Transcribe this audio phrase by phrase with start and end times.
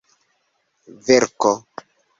[1.05, 1.53] verko